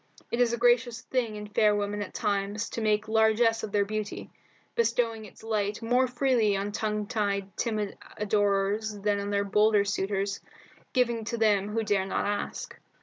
[0.31, 3.85] It is a gracious thing in fair women at times to make largesse of their
[3.85, 4.31] beauty,
[4.73, 10.39] bestowing its light more freely on tongue tied, timid adorers than on their bolder suitors,
[10.91, 12.79] giving to them who dare not ask.